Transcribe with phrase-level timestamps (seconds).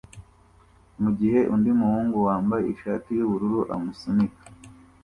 [1.01, 4.41] mugihe undi muhungu wambaye ishati yubururu amusunika